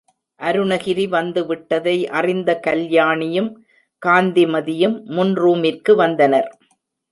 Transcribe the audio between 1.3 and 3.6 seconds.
விட்டதை அறிந்த கல்யாணியும்